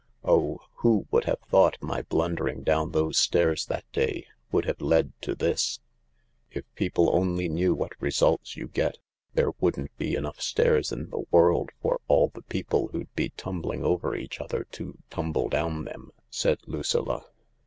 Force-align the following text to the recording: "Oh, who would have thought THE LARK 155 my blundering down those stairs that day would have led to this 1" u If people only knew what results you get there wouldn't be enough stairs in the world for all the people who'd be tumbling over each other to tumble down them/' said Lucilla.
"Oh, 0.23 0.57
who 0.77 1.05
would 1.11 1.25
have 1.25 1.37
thought 1.41 1.77
THE 1.79 1.79
LARK 1.81 1.81
155 1.81 1.95
my 1.95 2.01
blundering 2.09 2.63
down 2.63 2.89
those 2.91 3.19
stairs 3.19 3.67
that 3.67 3.83
day 3.91 4.25
would 4.51 4.65
have 4.65 4.81
led 4.81 5.13
to 5.21 5.35
this 5.35 5.79
1" 6.47 6.51
u 6.55 6.57
If 6.61 6.75
people 6.75 7.15
only 7.15 7.47
knew 7.47 7.75
what 7.75 7.91
results 8.01 8.57
you 8.57 8.67
get 8.67 8.97
there 9.35 9.51
wouldn't 9.59 9.95
be 9.99 10.15
enough 10.15 10.41
stairs 10.41 10.91
in 10.91 11.11
the 11.11 11.25
world 11.29 11.69
for 11.83 12.01
all 12.07 12.29
the 12.33 12.41
people 12.41 12.87
who'd 12.87 13.13
be 13.13 13.29
tumbling 13.37 13.83
over 13.83 14.15
each 14.15 14.41
other 14.41 14.63
to 14.71 14.97
tumble 15.11 15.49
down 15.49 15.85
them/' 15.85 16.09
said 16.31 16.57
Lucilla. 16.65 17.27